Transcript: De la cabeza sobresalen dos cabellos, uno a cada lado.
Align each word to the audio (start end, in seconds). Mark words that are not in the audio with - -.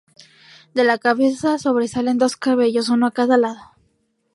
De 0.73 0.83
la 0.83 0.97
cabeza 0.97 1.59
sobresalen 1.59 2.17
dos 2.17 2.35
cabellos, 2.35 2.89
uno 2.89 3.05
a 3.05 3.11
cada 3.11 3.37
lado. 3.37 3.61